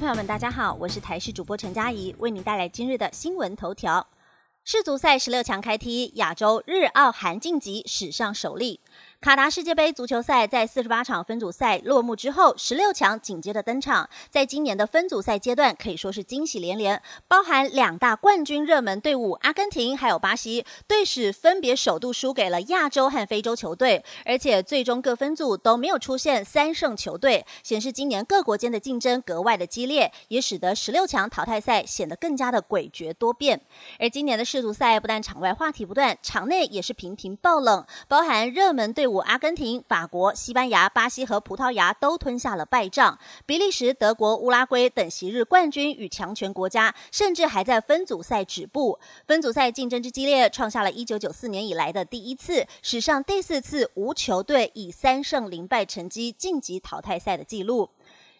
[0.00, 4.08] 朋友们，大家好，我是台视主播陈佳怡，为您带来今日的新闻头条。
[4.64, 8.80] 世足赛十六强开踢，亚洲日澳韩晋级史上首例。
[9.20, 14.08] 卡达世界杯足球赛在四十八场分组赛落幕之后，十六强紧接着登场。
[14.30, 33.60] 在今年的分组赛阶段，可以说是惊喜连连，包含两大冠军热门队伍阿根廷还有巴西，队史分别首度输给了亚洲和非洲球队，而且最终各分组都没有出现三胜球队，显示今年各国间的竞争格外的激烈，也使得十六强淘汰赛显得更加的诡谲多变。
[33.98, 48.98] 而今年的世足赛不但场外话题不断，场内也是频频爆冷，包含热门队阿根廷、法国、西班牙、巴西和葡萄牙都吞下了败仗，比利时、德国、乌拉圭等昔日冠军与强权国家，甚至还在分组赛止步。
[49.26, 57.88] 分组赛竞争之激烈，创下了一九九四年以来的第一次，史上第四次无球队以三胜零败成绩晋级淘汰赛的记录。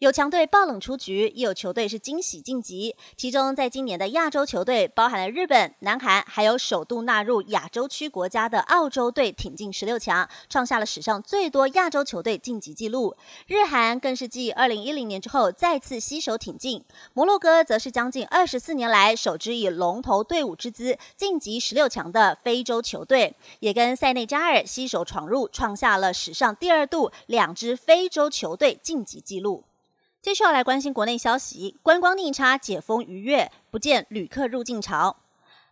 [0.00, 2.94] 有强队爆冷出局，也有球队是惊喜晋级。
[3.16, 13.16] 其中，在今年的亚洲球队，包含了日本、南韩，还有首度纳入亚洲区国家的澳洲队挺进十六强，创下了史上最多亚洲球队晋级纪录。
[13.46, 16.84] 日韩更是继二零一零年之后再次携手挺进。
[17.14, 29.64] 摩洛哥则是将近二十四年来首支以龙头队伍之姿晋级十六强的非洲球队，也跟塞内加尔携手闯入，创下了史上第二度两支非洲球队晋级纪录。
[30.24, 35.23] 接下来关心国内消息，观光逆差解封逾越，不见旅客入境潮。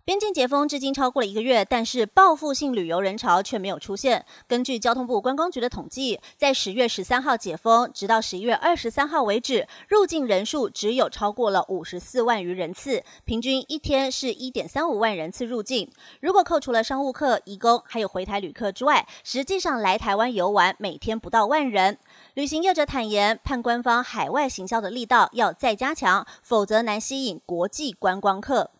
[0.05, 4.27] 边境解封至今超过了一个月，但是报复性旅游人潮却没有出现。
[4.49, 15.89] 根据交通部观光局的统计，在十月十三号解封，直到十一月二十三号为止，入境人数只有超过了五十四万余人次，平均一天是一点三五万人次入境。
[16.19, 21.97] 如果扣除了商务客、移工还有回台旅客之外，实际上来台湾游玩每天不到万人。
[22.35, 28.71] 旅行业者坦言，盼官方海外行销的力道要再加强，否则难吸引国际观光客。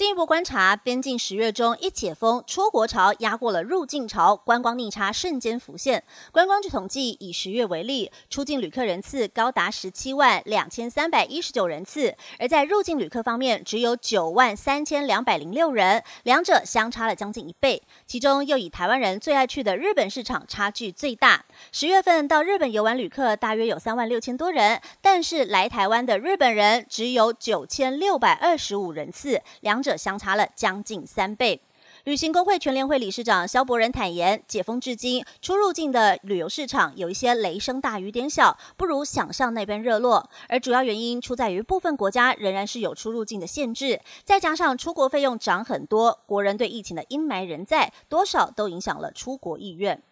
[0.00, 6.02] 进一步观察，边境十月中一解封，出国潮压过了入境潮，观光逆差瞬间浮现。
[6.32, 17.82] 观光局统计，以十月为例，出境旅客人次高达十七万两千三百一十九人次，而在入境旅客方面，只有九万三千两百零六人，两者相差了将近一倍。
[18.06, 21.44] 其中又以台湾人最爱去的日本市场差距最大。
[21.70, 29.96] 十月份到日本游玩旅客大约有三万六千多人，但是来台湾的日本人只有九千六百二十五人次，两者。
[30.00, 31.60] 相差了将近三倍。
[32.04, 40.30] 旅行工会全联会理事长肖伯仁坦言，解封至今，出入境的旅游市场有一些雷声大雨点小，不如想象那边热络。
[40.48, 50.02] 而主要原因出在于部分国家仍然是有出入境的限制，再加上出国费用涨很多，国人对疫情的阴霾仍在，多少都影响了出国意愿。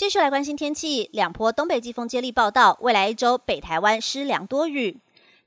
[0.00, 4.96] 继续来关心天气，两波东北季风接力报道，未来一周北台湾湿凉多雨。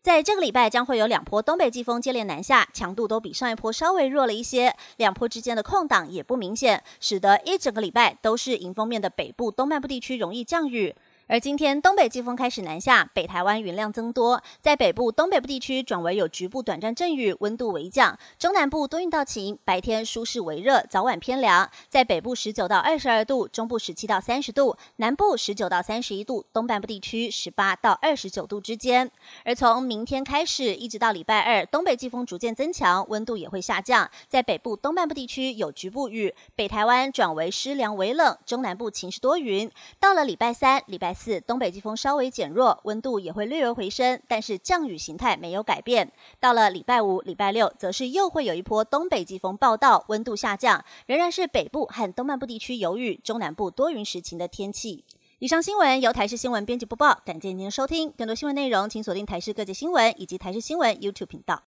[0.04, 10.94] 在这个礼拜将会有两波东北季风接连南下，强度都比上一波稍微弱了一些，两波之间的空档也不明显，使得一整个礼拜都是迎风面的北部东半部地区容易降雨。
[11.28, 18.20] 而今天东北季风开始南下，北台湾云量增多，在北部、东北部地区转为有局部短暂阵雨，温度微降。
[18.38, 21.70] 中南部多云到晴，白天舒适微热，早晚偏凉。
[21.88, 29.10] 在北部十九到二十二度，中部十七到三十度，南部十九到三十一度，东半部地区十八到二十九度之间。
[29.46, 34.12] 而从明天开始一直到礼拜二，东北季风逐渐增强，温度也会下降。
[34.28, 39.72] 在北部、东半部地区有局部雨，北台湾转为湿凉微冷，中南部晴时多云。
[40.02, 46.12] 到了礼拜三、礼拜四东北季风稍微减弱，温度也会略有回升，但是降雨形态没有改变。
[46.40, 55.04] 到了礼拜五、礼拜六，则是又会有一波东北季风报道，温度下降，仍然是北部和东半部地区有雨，中南部多云时晴的天气。
[55.40, 58.12] 以上新闻由台视新闻编辑播报，感谢您的收听。
[58.12, 61.64] 更多新闻内容，请锁定台视各界新闻以及台视新闻 YouTube 频道。